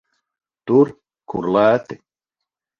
[0.71, 0.91] Tur,
[1.35, 2.01] kur lēti.